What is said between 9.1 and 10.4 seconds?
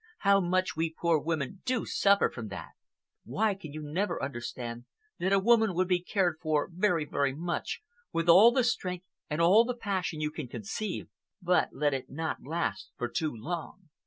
and all the passion you